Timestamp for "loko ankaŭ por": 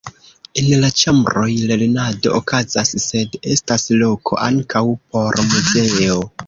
4.05-5.43